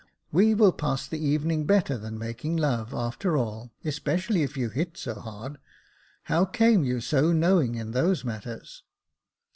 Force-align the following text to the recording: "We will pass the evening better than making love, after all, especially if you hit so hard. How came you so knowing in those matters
"We 0.31 0.55
will 0.55 0.71
pass 0.71 1.07
the 1.07 1.23
evening 1.23 1.67
better 1.67 1.95
than 1.95 2.17
making 2.17 2.57
love, 2.57 2.91
after 2.91 3.37
all, 3.37 3.69
especially 3.85 4.41
if 4.41 4.57
you 4.57 4.69
hit 4.69 4.97
so 4.97 5.13
hard. 5.13 5.59
How 6.23 6.43
came 6.43 6.83
you 6.83 7.01
so 7.01 7.31
knowing 7.31 7.75
in 7.75 7.91
those 7.91 8.25
matters 8.25 8.81